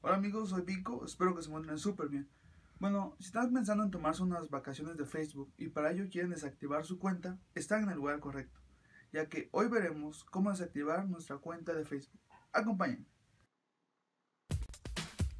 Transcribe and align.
Hola 0.00 0.14
amigos, 0.14 0.50
soy 0.50 0.62
Pico, 0.62 1.04
espero 1.04 1.34
que 1.34 1.42
se 1.42 1.48
encuentren 1.48 1.76
súper 1.76 2.08
bien. 2.08 2.28
Bueno, 2.78 3.16
si 3.18 3.26
están 3.26 3.52
pensando 3.52 3.82
en 3.82 3.90
tomarse 3.90 4.22
unas 4.22 4.48
vacaciones 4.48 4.96
de 4.96 5.04
Facebook 5.04 5.52
y 5.58 5.66
para 5.68 5.90
ello 5.90 6.06
quieren 6.08 6.30
desactivar 6.30 6.86
su 6.86 7.00
cuenta, 7.00 7.36
están 7.56 7.82
en 7.82 7.90
el 7.90 7.96
lugar 7.96 8.20
correcto, 8.20 8.60
ya 9.12 9.26
que 9.28 9.48
hoy 9.50 9.66
veremos 9.66 10.22
cómo 10.22 10.50
desactivar 10.50 11.08
nuestra 11.08 11.38
cuenta 11.38 11.74
de 11.74 11.84
Facebook. 11.84 12.20
Acompáñenme. 12.52 13.06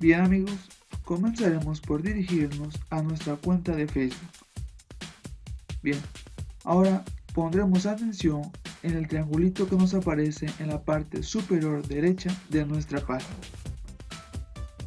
Bien 0.00 0.22
amigos, 0.22 0.68
comenzaremos 1.04 1.80
por 1.80 2.02
dirigirnos 2.02 2.74
a 2.90 3.00
nuestra 3.00 3.36
cuenta 3.36 3.76
de 3.76 3.86
Facebook. 3.86 4.28
Bien, 5.84 6.00
ahora 6.64 7.04
pondremos 7.32 7.86
atención 7.86 8.42
en 8.82 8.96
el 8.96 9.06
triangulito 9.06 9.68
que 9.68 9.76
nos 9.76 9.94
aparece 9.94 10.46
en 10.58 10.66
la 10.66 10.82
parte 10.82 11.22
superior 11.22 11.86
derecha 11.86 12.36
de 12.48 12.66
nuestra 12.66 13.00
página. 13.00 13.36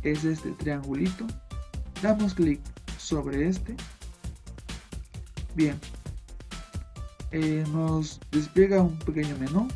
Es 0.04 0.24
este 0.24 0.52
triangulito. 0.52 1.28
Damos 2.02 2.34
clic 2.34 2.60
sobre 2.98 3.48
este. 3.48 3.76
Bien. 5.56 5.80
Eh, 7.32 7.64
nos 7.72 8.20
despliega 8.32 8.82
un 8.82 8.98
pequeño 9.00 9.38
menú. 9.38 9.68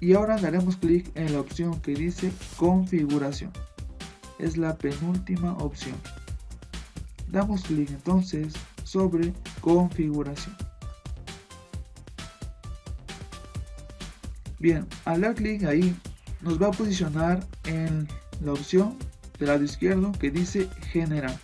Y 0.00 0.14
ahora 0.14 0.36
daremos 0.36 0.76
clic 0.76 1.10
en 1.14 1.32
la 1.32 1.40
opción 1.40 1.80
que 1.80 1.94
dice 1.94 2.32
configuración. 2.56 3.52
Es 4.38 4.56
la 4.56 4.76
penúltima 4.76 5.56
opción. 5.58 5.96
Damos 7.28 7.62
clic 7.62 7.88
entonces 7.90 8.52
sobre 8.84 9.32
configuración. 9.60 10.56
Bien, 14.58 14.86
al 15.04 15.22
dar 15.22 15.34
clic 15.34 15.64
ahí 15.64 15.96
nos 16.40 16.60
va 16.60 16.68
a 16.68 16.70
posicionar 16.70 17.44
en 17.64 18.06
la 18.44 18.52
opción 18.52 18.96
lado 19.46 19.64
izquierdo 19.64 20.12
que 20.12 20.30
dice 20.30 20.68
general. 20.90 21.38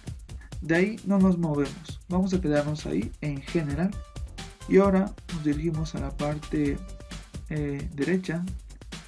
De 0.61 0.77
ahí 0.77 1.01
no 1.05 1.19
nos 1.19 1.39
movemos, 1.39 2.01
vamos 2.09 2.35
a 2.35 2.41
quedarnos 2.41 2.87
ahí 2.87 3.13
en 3.21 3.41
general. 3.43 3.91
Y 4.69 4.79
ahora 4.79 5.13
nos 5.33 5.45
dirigimos 5.45 5.95
a 5.95 6.01
la 6.01 6.17
parte 6.17 6.77
eh, 7.49 7.89
derecha 7.95 8.45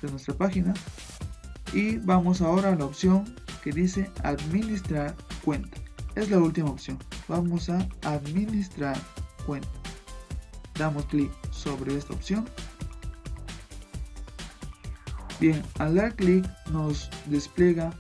de 0.01 0.11
nuestra 0.11 0.35
página 0.35 0.73
y 1.73 1.99
vamos 1.99 2.41
ahora 2.41 2.73
a 2.73 2.77
la 2.77 2.87
opción 2.87 3.35
que 3.63 3.73
dice 3.73 4.11
administrar 4.23 5.15
cuenta. 5.45 5.77
Es 6.15 6.31
la 6.31 6.39
última 6.39 6.71
opción. 6.71 6.99
Vamos 7.29 7.69
a 7.69 7.87
administrar 8.03 8.97
cuenta. 9.47 9.69
Damos 10.75 11.05
clic 11.07 11.31
sobre 11.51 11.97
esta 11.97 12.15
opción 12.15 12.47
Bien, 15.41 15.63
al 15.79 15.95
dar 15.95 16.15
clic 16.15 16.47
nos 16.71 17.09
despliega 17.25 17.95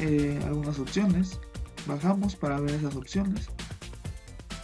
eh, 0.00 0.40
algunas 0.44 0.78
opciones. 0.78 1.38
Bajamos 1.86 2.36
para 2.36 2.60
ver 2.60 2.74
esas 2.74 2.96
opciones. 2.96 3.48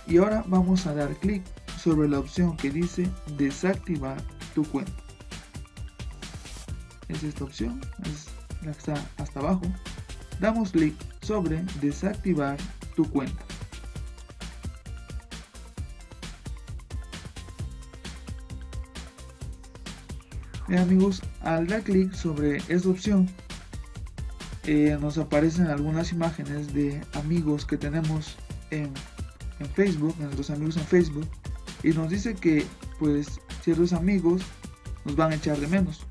Y 0.06 0.18
ahora 0.18 0.44
vamos 0.46 0.86
a 0.86 0.94
dar 0.94 1.14
clic 1.16 1.42
sobre 1.78 2.08
la 2.08 2.18
opción 2.18 2.56
que 2.56 2.70
dice 2.70 3.08
desactivar 3.36 4.22
tu 4.54 4.64
cuenta. 4.64 4.92
Es 7.08 7.22
esta 7.22 7.44
opción, 7.44 7.80
es 8.04 8.26
la 8.62 8.72
que 8.72 8.78
está 8.78 8.94
hasta 9.16 9.40
abajo. 9.40 9.62
Damos 10.40 10.70
clic 10.70 10.94
sobre 11.22 11.64
desactivar 11.80 12.56
tu 12.94 13.08
cuenta. 13.10 13.44
Bien 20.68 20.80
amigos, 20.82 21.22
al 21.40 21.66
dar 21.66 21.82
clic 21.82 22.12
sobre 22.12 22.58
esta 22.68 22.90
opción 22.90 23.28
nos 25.00 25.16
aparecen 25.18 25.66
algunas 25.66 26.12
imágenes 26.12 26.74
de 26.74 27.00
amigos 27.14 27.64
que 27.64 27.76
tenemos 27.76 28.36
en, 28.70 28.92
Facebook, 29.74 30.14
nuestros 30.20 30.50
amigos 30.50 30.76
en 30.76 30.84
Facebook, 30.84 31.26
y 31.82 31.88
nos 31.88 32.10
dice 32.10 32.34
que 32.34 32.64
pues 32.98 33.40
ciertos 33.62 33.92
amigos 33.92 34.42
nos 35.04 35.16
van 35.16 35.32
a 35.32 35.34
echar 35.34 35.58
de 35.58 35.66
menos. 35.66 36.06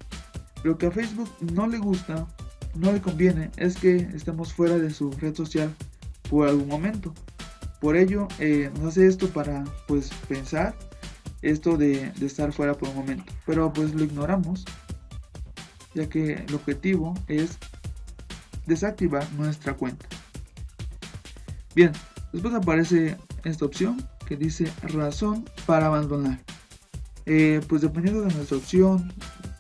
Lo 0.64 0.78
que 0.78 0.88
a 0.88 0.92
Facebook 0.92 1.30
no 1.54 1.68
le 1.68 1.78
gusta, 1.78 2.28
no 2.76 2.92
le 2.92 3.00
conviene, 3.00 3.52
es 3.58 3.78
que 3.78 3.96
estemos 4.14 4.52
fuera 4.52 4.78
de 4.78 4.90
su 4.90 5.12
red 5.12 5.36
social 5.36 5.74
por 6.30 6.48
algún 6.48 6.68
momento. 6.68 7.14
Por 7.80 7.96
ello, 7.96 8.28
eh, 8.40 8.72
nos 8.76 8.90
hace 8.90 9.08
esto 9.08 9.30
para 9.30 9.64
pues 9.88 10.10
pensar 10.28 10.76
esto 11.42 11.78
de, 11.78 12.12
estar 12.22 12.52
fuera 12.52 12.74
por 12.74 12.90
un 12.90 12.96
momento. 12.96 13.32
Pero 13.46 13.72
pues 13.72 13.94
lo 13.94 14.04
ignoramos, 14.04 14.66
ya 15.94 16.10
que 16.10 16.34
el 16.34 16.56
objetivo 16.56 17.14
es 17.28 17.58
desactivar 18.68 19.28
nuestra 19.34 19.74
cuenta. 19.74 20.06
Bien, 21.74 21.92
después 22.32 22.54
aparece 22.54 23.18
esta 23.44 23.66
opción 23.66 23.98
que 24.26 24.36
dice 24.36 24.72
razón 24.84 25.46
para 25.66 25.88
abandonar. 25.88 26.40
Eh, 27.26 27.62
pues 27.68 27.82
dependiendo 27.82 28.22
de 28.22 28.34
nuestra 28.34 28.58
opción, 28.58 29.12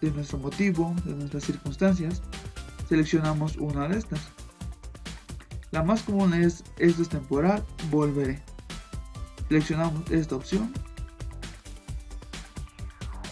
de 0.01 0.11
nuestro 0.11 0.37
motivo, 0.37 0.95
de 1.05 1.15
nuestras 1.15 1.43
circunstancias, 1.43 2.21
seleccionamos 2.87 3.57
una 3.57 3.87
de 3.87 3.97
estas. 3.97 4.21
La 5.71 5.83
más 5.83 6.03
común 6.03 6.33
es 6.33 6.63
esto 6.77 7.01
es 7.01 7.09
temporal, 7.09 7.63
volveré. 7.89 8.41
Seleccionamos 9.49 10.09
esta 10.11 10.35
opción 10.35 10.71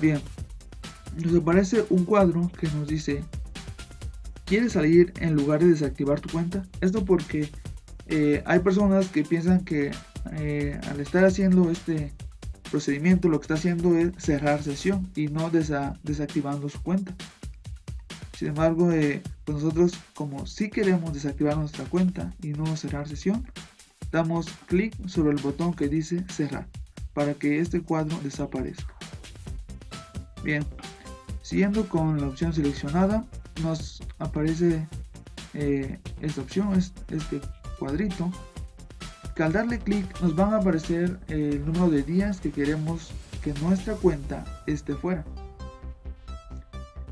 Bien, 0.01 0.21
nos 1.15 1.33
aparece 1.35 1.85
un 1.89 2.03
cuadro 2.03 2.51
que 2.59 2.67
nos 2.67 2.87
dice, 2.87 3.23
¿quieres 4.45 4.73
salir 4.73 5.13
en 5.19 5.35
lugar 5.35 5.59
de 5.59 5.67
desactivar 5.67 6.19
tu 6.21 6.29
cuenta? 6.29 6.65
Esto 6.81 7.03
porque 7.03 7.49
eh, 8.07 8.43
hay 8.45 8.59
personas 8.59 9.09
que 9.09 9.23
piensan 9.23 9.65
que 9.65 9.91
eh, 10.33 10.79
al 10.89 10.99
estar 10.99 11.25
haciendo 11.25 11.69
este 11.69 12.13
procedimiento 12.71 13.29
lo 13.29 13.39
que 13.39 13.43
está 13.43 13.53
haciendo 13.55 13.97
es 13.97 14.11
cerrar 14.17 14.63
sesión 14.63 15.09
y 15.15 15.27
no 15.27 15.49
desactivando 15.49 16.69
su 16.69 16.81
cuenta. 16.81 17.15
Sin 18.37 18.49
embargo, 18.49 18.91
eh, 18.91 19.21
pues 19.45 19.63
nosotros 19.63 19.93
como 20.13 20.45
si 20.45 20.69
queremos 20.69 21.13
desactivar 21.13 21.57
nuestra 21.57 21.85
cuenta 21.85 22.33
y 22.41 22.49
no 22.49 22.75
cerrar 22.75 23.07
sesión, 23.07 23.45
damos 24.11 24.47
clic 24.67 24.93
sobre 25.07 25.31
el 25.31 25.41
botón 25.41 25.73
que 25.73 25.87
dice 25.87 26.25
cerrar 26.29 26.67
para 27.13 27.33
que 27.33 27.59
este 27.59 27.81
cuadro 27.81 28.19
desaparezca. 28.23 28.93
Bien, 30.43 30.65
siguiendo 31.41 31.87
con 31.87 32.19
la 32.19 32.27
opción 32.27 32.53
seleccionada, 32.53 33.25
nos 33.63 34.01
aparece 34.19 34.87
eh, 35.53 35.99
esta 36.21 36.41
opción, 36.41 36.73
este 36.73 37.41
cuadrito, 37.79 38.31
que 39.35 39.43
al 39.43 39.53
darle 39.53 39.79
clic 39.79 40.05
nos 40.21 40.35
van 40.35 40.53
a 40.53 40.57
aparecer 40.57 41.19
el 41.27 41.65
número 41.65 41.89
de 41.89 42.03
días 42.03 42.39
que 42.39 42.51
queremos 42.51 43.11
que 43.43 43.53
nuestra 43.61 43.95
cuenta 43.95 44.45
esté 44.65 44.95
fuera. 44.95 45.25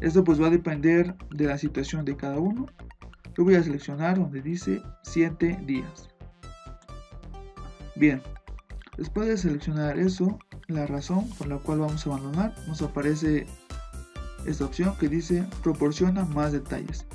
Esto 0.01 0.23
pues 0.23 0.41
va 0.41 0.47
a 0.47 0.51
depender 0.51 1.15
de 1.29 1.45
la 1.45 1.57
situación 1.57 2.03
de 2.05 2.17
cada 2.17 2.37
uno. 2.39 2.67
Yo 3.37 3.43
voy 3.43 3.55
a 3.55 3.63
seleccionar 3.63 4.17
donde 4.17 4.41
dice 4.41 4.81
7 5.03 5.59
días. 5.65 6.09
Bien, 7.95 8.21
después 8.97 9.27
de 9.27 9.37
seleccionar 9.37 9.97
eso, 9.97 10.39
la 10.67 10.87
razón 10.87 11.29
por 11.37 11.47
la 11.47 11.57
cual 11.57 11.79
vamos 11.79 12.05
a 12.05 12.09
abandonar, 12.09 12.53
nos 12.67 12.81
aparece 12.81 13.45
esta 14.45 14.65
opción 14.65 14.95
que 14.97 15.09
dice 15.09 15.45
proporciona 15.61 16.25
más 16.25 16.51
detalles. 16.51 17.05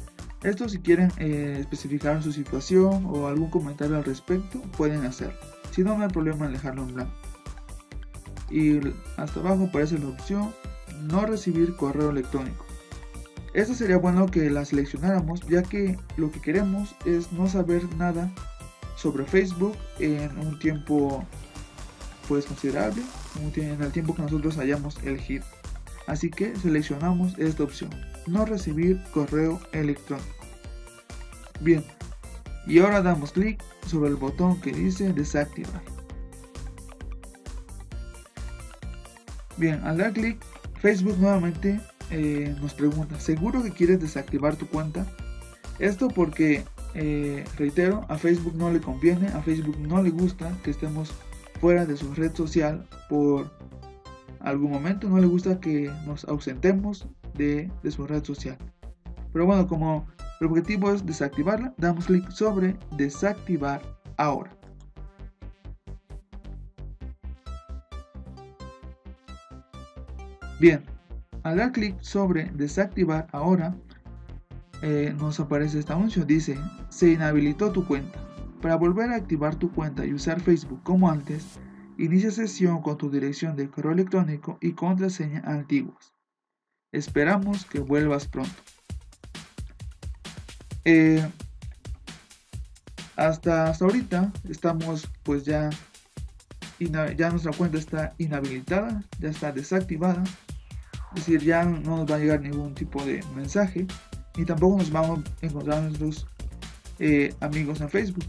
Esto 0.43 0.69
si 0.69 0.79
quieren 0.79 1.13
eh, 1.19 1.57
especificar 1.61 2.23
su 2.23 2.33
situación 2.33 3.07
o 3.07 3.27
algún 3.27 3.51
comentario 3.51 3.97
al 3.97 4.05
respecto, 4.05 4.61
pueden 4.77 5.05
hacerlo. 5.05 5.39
Si 5.73 5.83
no, 5.83 5.97
no 5.97 6.05
hay 6.05 6.11
problema 6.11 6.47
en 6.47 6.53
dejarlo 6.53 6.83
en 6.83 6.95
blanco. 6.95 7.13
Y 8.51 8.79
hasta 9.17 9.41
abajo 9.41 9.65
aparece 9.65 9.99
la 9.99 10.09
opción 10.09 10.55
no 11.03 11.27
recibir 11.27 11.75
correo 11.77 12.11
electrónico. 12.11 12.65
Esto 13.53 13.75
sería 13.75 13.99
bueno 13.99 14.27
que 14.27 14.49
la 14.51 14.65
seleccionáramos 14.65 15.41
ya 15.49 15.63
que 15.63 15.99
lo 16.17 16.31
que 16.31 16.41
queremos 16.41 16.95
es 17.05 17.33
no 17.33 17.49
saber 17.49 17.83
nada 17.97 18.31
sobre 18.97 19.25
Facebook 19.25 19.75
en 19.99 20.37
un 20.39 20.59
tiempo 20.59 21.25
pues 22.29 22.45
considerable 22.45 23.03
en 23.57 23.83
el 23.83 23.93
tiempo 23.93 24.15
que 24.15 24.23
nosotros 24.23 24.59
hayamos 24.59 24.99
elegido. 25.03 25.45
Así 26.09 26.31
que 26.31 26.57
seleccionamos 26.57 27.39
esta 27.39 27.63
opción, 27.63 27.91
no 28.27 28.47
recibir 28.47 28.99
correo 29.13 29.61
electrónico. 29.73 30.27
Bien, 31.61 31.85
y 32.67 32.79
ahora 32.79 33.03
damos 33.03 33.33
clic 33.33 33.63
sobre 33.87 34.09
el 34.09 34.17
botón 34.17 34.59
que 34.63 34.73
dice 34.73 35.13
desactivar. 35.13 35.83
Bien, 39.59 39.83
al 39.85 39.99
dar 39.99 40.15
clic, 40.15 40.39
Facebook 40.81 41.19
nuevamente 41.19 41.79
eh, 42.11 42.57
nos 42.59 42.73
pregunta, 42.73 43.21
¿seguro 43.21 43.63
que 43.63 43.73
quieres 43.73 44.01
desactivar 44.01 44.57
tu 44.57 44.67
cuenta? 44.67 45.07
Esto 45.79 46.09
porque, 46.09 46.65
eh, 46.95 47.45
reitero, 47.59 48.07
a 48.09 48.17
Facebook 48.17 48.55
no 48.57 48.71
le 48.71 48.81
conviene, 48.81 49.29
a 49.29 49.43
Facebook 49.43 49.79
no 49.79 50.03
le 50.03 50.09
gusta 50.09 50.57
que 50.65 50.71
estemos 50.71 51.13
fuera 51.61 51.85
de 51.85 51.99
su 51.99 52.15
red 52.15 52.35
social 52.35 52.89
por 53.11 53.51
algún 54.41 54.71
momento, 54.71 55.09
no 55.09 55.19
le 55.19 55.27
gusta 55.27 55.61
que 55.61 55.91
nos 56.07 56.25
ausentemos 56.25 57.07
de, 57.35 57.71
su 57.91 58.07
red 58.07 58.25
social. 58.25 58.57
Pero 59.33 59.47
bueno, 59.47 59.67
como 59.67 60.07
el 60.41 60.47
objetivo 60.47 60.93
es 60.93 61.05
desactivarla, 61.05 61.75
damos 61.77 62.07
clic 62.07 62.29
sobre 62.31 62.77
desactivar 62.97 63.83
ahora. 64.17 64.51
Bien, 70.61 70.83
al 71.45 71.59
dar 71.59 71.73
clic 71.73 72.01
sobre 72.01 72.51
desactivar 72.55 73.29
ahora, 73.33 73.77
eh, 74.83 75.15
nos 75.19 75.39
aparece 75.41 75.79
este 75.79 75.93
anuncio, 75.93 76.25
dice, 76.25 76.59
se 76.89 77.13
inhabilitó 77.13 77.71
tu 77.71 77.87
cuenta. 77.87 78.19
Para 78.61 78.77
volver 78.77 79.11
a 79.11 79.17
activar 79.17 79.55
tu 79.55 79.71
cuenta 79.73 80.05
y 80.05 80.13
usar 80.13 80.41
Facebook 80.41 80.83
como 80.83 81.11
antes, 81.11 81.61
inicia 81.99 82.31
sesión 82.31 82.83
con 82.83 82.97
tu 82.97 83.11
dirección 83.11 83.57
de 83.57 83.69
correo 83.69 83.93
electrónico 83.93 84.59
y 84.61 84.73
contraseña 84.73 85.43
antiguas. 85.45 86.15
Esperamos 86.93 87.67
que 87.67 87.81
vuelvas 87.81 88.27
pronto. 88.27 88.63
Eh, 90.85 91.27
hasta, 93.17 93.65
hasta 93.65 93.85
ahorita 93.85 94.33
estamos 94.49 95.07
pues 95.23 95.45
ya, 95.45 95.69
ya 96.79 97.31
nuestra 97.31 97.53
cuenta 97.53 97.77
está 97.77 98.15
inhabilitada, 98.17 99.03
ya 99.19 99.29
está 99.29 99.53
desactivada 99.53 100.25
es 101.15 101.27
decir, 101.27 101.43
ya 101.43 101.65
no 101.65 101.97
nos 101.99 102.11
va 102.11 102.17
a 102.17 102.19
llegar 102.19 102.41
ningún 102.41 102.75
tipo 102.75 103.03
de 103.05 103.25
mensaje 103.35 103.87
y 104.37 104.45
tampoco 104.45 104.79
nos 104.79 104.91
vamos 104.91 105.21
a 105.43 105.47
encontrar 105.47 105.83
nuestros 105.83 106.27
eh, 106.99 107.35
amigos 107.41 107.81
en 107.81 107.89
Facebook. 107.89 108.25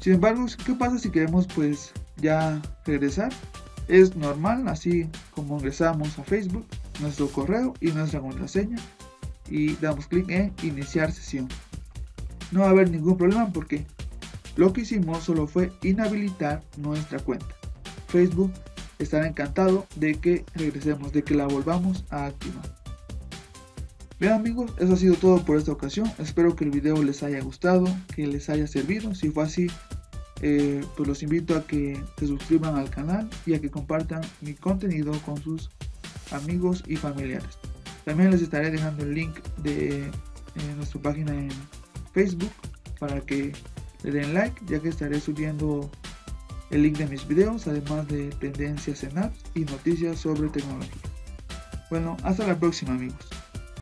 Sin 0.00 0.14
embargo, 0.14 0.46
¿qué 0.64 0.74
pasa 0.74 0.98
si 0.98 1.10
queremos 1.10 1.46
pues 1.54 1.92
ya 2.22 2.62
regresar? 2.86 3.32
Es 3.88 4.16
normal, 4.16 4.68
así 4.68 5.08
como 5.34 5.58
ingresamos 5.58 6.18
a 6.18 6.24
Facebook, 6.24 6.64
nuestro 7.00 7.28
correo 7.28 7.74
y 7.80 7.90
nuestra 7.90 8.20
contraseña 8.20 8.78
y 9.50 9.74
damos 9.74 10.06
clic 10.06 10.30
en 10.30 10.52
iniciar 10.62 11.12
sesión. 11.12 11.48
No 12.52 12.60
va 12.60 12.68
a 12.68 12.70
haber 12.70 12.90
ningún 12.90 13.18
problema 13.18 13.52
porque 13.52 13.84
lo 14.56 14.72
que 14.72 14.82
hicimos 14.82 15.24
solo 15.24 15.46
fue 15.46 15.72
inhabilitar 15.82 16.62
nuestra 16.78 17.18
cuenta. 17.18 17.46
Facebook 18.08 18.52
estará 18.98 19.26
encantado 19.26 19.86
de 19.96 20.14
que 20.14 20.44
regresemos, 20.54 21.12
de 21.12 21.24
que 21.24 21.34
la 21.34 21.46
volvamos 21.46 22.04
a 22.10 22.26
activar. 22.26 22.62
Bien 24.20 24.34
amigos, 24.34 24.70
eso 24.78 24.92
ha 24.92 24.96
sido 24.96 25.16
todo 25.16 25.44
por 25.44 25.56
esta 25.56 25.72
ocasión. 25.72 26.10
Espero 26.18 26.54
que 26.54 26.64
el 26.64 26.70
video 26.70 27.02
les 27.02 27.22
haya 27.22 27.40
gustado, 27.40 27.86
que 28.14 28.26
les 28.26 28.48
haya 28.48 28.68
servido. 28.68 29.14
Si 29.14 29.30
fue 29.30 29.44
así, 29.44 29.66
eh, 30.42 30.84
pues 30.96 31.08
los 31.08 31.22
invito 31.22 31.56
a 31.56 31.64
que 31.64 32.02
se 32.18 32.26
suscriban 32.26 32.76
al 32.76 32.90
canal 32.90 33.28
y 33.46 33.54
a 33.54 33.60
que 33.60 33.70
compartan 33.70 34.20
mi 34.40 34.54
contenido 34.54 35.12
con 35.24 35.40
sus 35.40 35.70
amigos 36.32 36.82
y 36.86 36.96
familiares. 36.96 37.58
También 38.04 38.30
les 38.30 38.42
estaré 38.42 38.70
dejando 38.70 39.04
el 39.04 39.14
link 39.14 39.38
de 39.58 40.10
nuestra 40.76 41.00
página 41.00 41.32
en 41.32 41.50
Facebook 42.12 42.50
para 42.98 43.20
que 43.20 43.52
le 44.02 44.10
den 44.10 44.34
like, 44.34 44.60
ya 44.66 44.80
que 44.80 44.88
estaré 44.88 45.20
subiendo 45.20 45.90
el 46.70 46.82
link 46.82 46.96
de 46.96 47.06
mis 47.06 47.26
videos, 47.26 47.68
además 47.68 48.08
de 48.08 48.28
tendencias 48.30 49.04
en 49.04 49.18
apps 49.18 49.44
y 49.54 49.60
noticias 49.60 50.18
sobre 50.18 50.48
tecnología. 50.48 51.02
Bueno, 51.90 52.16
hasta 52.24 52.46
la 52.46 52.58
próxima 52.58 52.94
amigos. 52.94 53.41